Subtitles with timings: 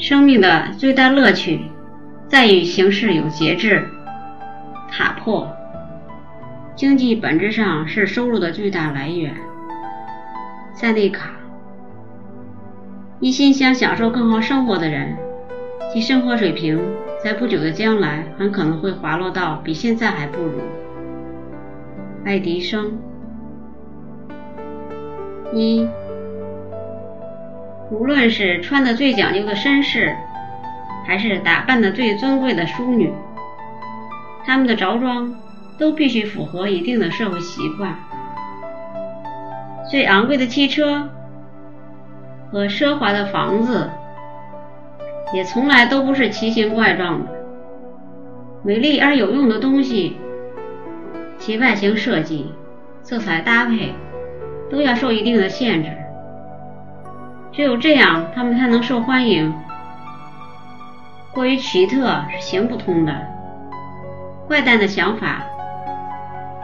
[0.00, 1.60] 生命的最大乐趣
[2.26, 3.86] 在于行事有节制。
[4.90, 5.46] 塔破，
[6.74, 9.36] 经济本质上是收入的最大来源。
[10.72, 11.32] 塞内卡，
[13.20, 15.14] 一心想享受更好生活的人，
[15.92, 16.80] 其生活水平
[17.22, 20.62] 在不久的将来很可能会滑落到比现在还不如。
[22.24, 22.98] 爱迪生，
[25.52, 25.86] 一，
[27.90, 30.14] 无论是穿的最讲究的绅士，
[31.04, 33.12] 还是打扮的最尊贵的淑女，
[34.44, 35.34] 他们的着装
[35.76, 37.94] 都必须符合一定的社会习惯。
[39.90, 41.08] 最昂贵的汽车
[42.52, 43.90] 和奢华的房子，
[45.34, 47.32] 也从来都不是奇形怪状的。
[48.62, 50.16] 美丽而有用的东西，
[51.38, 52.52] 其外形设计、
[53.02, 53.92] 色彩搭配
[54.70, 55.90] 都要受一定的限制。
[57.52, 59.52] 只有这样，他们才能受欢迎。
[61.32, 63.12] 过于奇特是行不通的。
[64.46, 65.42] 怪诞的想法，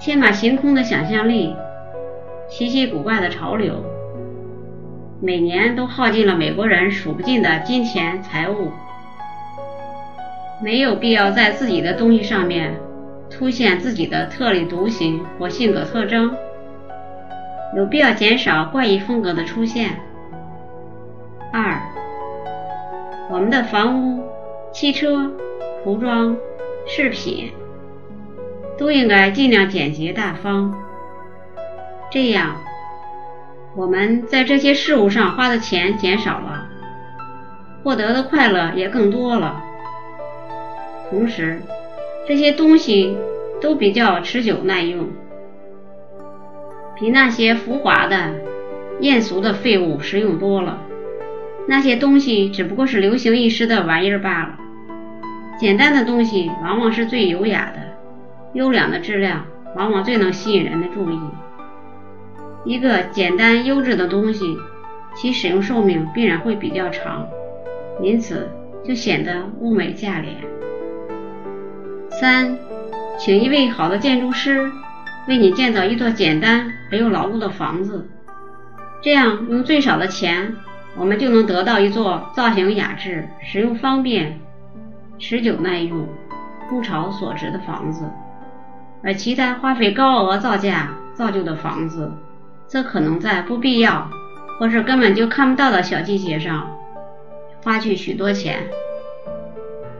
[0.00, 1.54] 天马行空的想象力。
[2.48, 3.84] 稀奇古怪的潮流，
[5.20, 8.72] 每年都耗尽了美国人数不尽的金钱财物。
[10.62, 12.74] 没有必要在自己的东西上面
[13.30, 16.34] 凸显自己的特立独行或性格特征，
[17.76, 20.00] 有必要减少怪异风格的出现。
[21.50, 21.80] 二，
[23.30, 24.22] 我们的房屋、
[24.70, 25.32] 汽车、
[25.82, 26.36] 服装、
[26.86, 27.52] 饰品
[28.76, 30.74] 都应该尽量简洁大方。
[32.10, 32.56] 这样，
[33.74, 36.66] 我们在这些事物上花的钱减少了，
[37.82, 39.64] 获得的快乐也更多了。
[41.08, 41.62] 同时，
[42.26, 43.16] 这些东西
[43.60, 45.08] 都比较持久耐用，
[46.94, 48.34] 比那些浮华的、
[49.00, 50.82] 艳俗的废物实用多了。
[51.68, 54.58] 那些东西只不过是流行一时的玩意儿罢了。
[55.60, 57.80] 简单的东西往往是最优雅的，
[58.54, 59.44] 优良的质量
[59.76, 61.20] 往往最能吸引人的注意。
[62.64, 64.56] 一个简单优质的东西，
[65.14, 67.28] 其使用寿命必然会比较长，
[68.02, 68.48] 因此
[68.82, 70.36] 就显得物美价廉。
[72.08, 72.56] 三，
[73.18, 74.70] 请一位好的建筑师
[75.28, 78.08] 为你建造一座简单而又牢固的房子，
[79.02, 80.54] 这样用最少的钱，
[80.98, 84.38] 我们就能得到一座造型雅致、使用方便、
[85.18, 86.06] 持久耐用、
[86.72, 88.04] 物超所值的房子，
[89.02, 92.12] 而其他花费高额造价造就的房子。
[92.66, 94.10] 则可能在不必要
[94.58, 96.76] 或是根本就看不到的小细节上
[97.64, 98.58] 花去许多钱。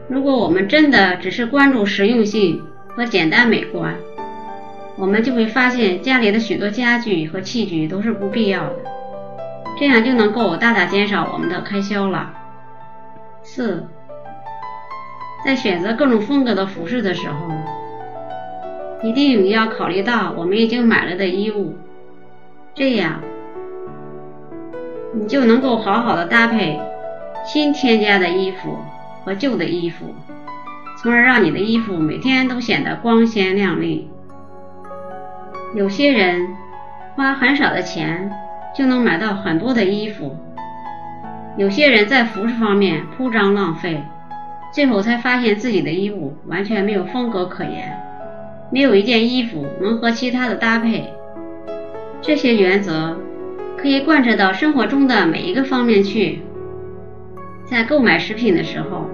[0.06, 2.62] 如果我们真的只是关注实用性
[2.94, 3.94] 和简单美观，
[4.98, 8.76] 我们就会发现家里的许多家具和器具都是不必要的，
[9.78, 12.34] 这样就能够大大减少我们的开销了。
[13.42, 13.86] 四，
[15.44, 17.48] 在选择各种风格的服饰的时候，
[19.02, 21.76] 一定要考虑到我们已经买了的衣物。
[22.74, 23.20] 这样，
[25.14, 26.80] 你就能够好好的搭配
[27.44, 28.78] 新添加的衣服
[29.24, 30.14] 和旧的衣服，
[31.00, 34.10] 从而让你的衣服每天都显得光鲜亮丽。
[35.74, 36.56] 有些人
[37.14, 38.30] 花很少的钱
[38.74, 40.36] 就能买到很多的衣服，
[41.56, 44.02] 有些人在服饰方面铺张浪费，
[44.72, 48.00] 最后才发现自己的衣物完全没有风格可言，
[48.70, 51.12] 没有一件衣服能和其他的搭配。
[52.20, 53.16] 这些原则
[53.76, 56.42] 可以贯彻到生活中的每一个方面去。
[57.64, 59.06] 在购买食品的时候，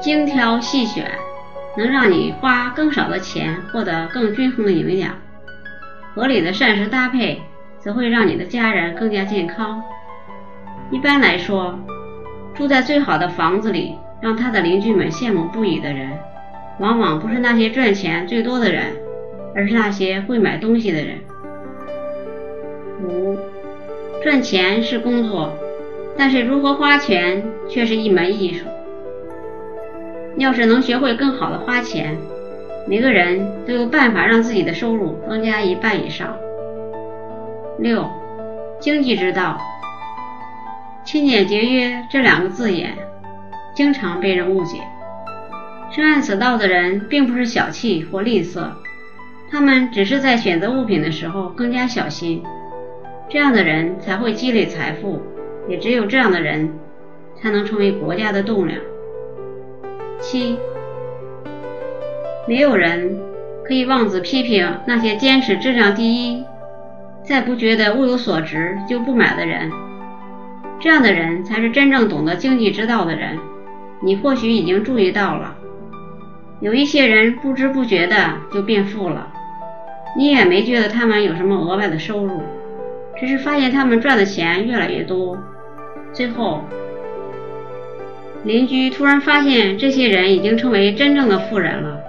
[0.00, 1.10] 精挑细选
[1.76, 5.12] 能让你花更少的钱获得更均衡的营养；
[6.14, 7.40] 合理的膳食搭配
[7.78, 9.82] 则会让你的家人更加健康。
[10.90, 11.78] 一般来说，
[12.54, 16.18] 住在最好的房子里，让他的邻居们羡慕不已的人，
[16.78, 18.84] 往往不是那些赚钱最多的人。
[19.52, 21.18] 而是那些会买东西的人。
[23.02, 23.36] 五，
[24.22, 25.52] 赚钱是工作，
[26.16, 28.64] 但是如何花钱却是一门艺术。
[30.36, 32.16] 要是能学会更好的花钱，
[32.86, 36.36] 每个人都有办法让自己的收入增加一半以上。
[37.78, 38.08] 六，
[38.80, 39.58] 经济之道，
[41.04, 42.96] 勤俭节约这两个字眼，
[43.74, 44.78] 经常被人误解。
[45.90, 48.68] 深谙此道的人，并不是小气或吝啬。
[49.50, 52.42] 他们只是在选择物品的时候更加小心，
[53.28, 55.20] 这样的人才会积累财富，
[55.68, 56.72] 也只有这样的人
[57.40, 58.78] 才能成为国家的栋梁。
[60.20, 60.56] 七，
[62.46, 63.20] 没有人
[63.64, 66.42] 可以妄自批评那些坚持质量第一，
[67.22, 69.70] 再不觉得物有所值就不买的人。
[70.80, 73.38] 这样的人才是真正懂得经济之道的人。
[74.02, 75.54] 你或许已经注意到了，
[76.60, 78.16] 有一些人不知不觉的
[78.50, 79.28] 就变富了，
[80.16, 82.40] 你也没觉得他们有什么额外的收入，
[83.20, 85.36] 只是发现他们赚的钱越来越多。
[86.14, 86.64] 最后，
[88.42, 92.00] 邻居突然发现这些人已经成为真正的富人了。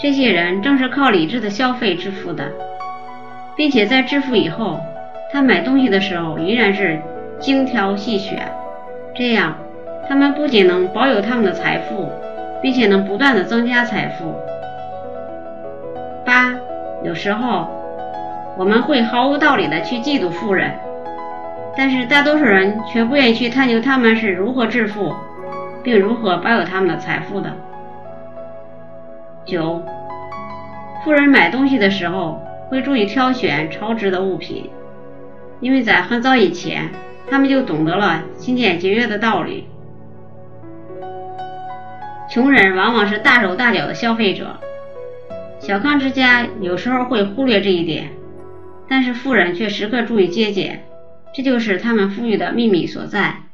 [0.00, 2.44] 这些人正是靠理智的消费致富的，
[3.56, 4.78] 并且在致富以后，
[5.32, 7.00] 他买东西的时候依然是
[7.40, 8.48] 精挑细选。
[9.12, 9.56] 这样，
[10.08, 12.08] 他们不仅能保有他们的财富，
[12.62, 14.32] 并且能不断的增加财富。
[16.24, 16.54] 八，
[17.02, 17.66] 有时候
[18.56, 20.70] 我们会毫无道理的去嫉妒富人，
[21.76, 25.12] 但是大多数人却不愿意去探究他们是如何致富，
[25.82, 27.50] 并如何保有他们的财富的。
[29.48, 29.82] 九，
[31.02, 34.68] 富人买东西的时候会注意挑选超值的物品，
[35.60, 36.90] 因为在很早以前，
[37.30, 39.66] 他们就懂得了勤俭节约的道理。
[42.30, 44.58] 穷人往往是大手大脚的消费者，
[45.58, 48.10] 小康之家有时候会忽略这一点，
[48.86, 50.84] 但是富人却时刻注意节俭，
[51.32, 53.47] 这就是他们富裕的秘密所在。